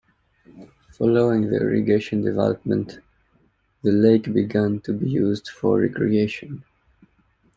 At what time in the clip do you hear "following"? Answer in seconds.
0.93-1.51